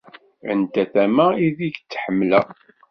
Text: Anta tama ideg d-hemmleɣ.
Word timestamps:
Anta 0.51 0.83
tama 0.91 1.25
ideg 1.45 1.75
d-hemmleɣ. 1.89 2.47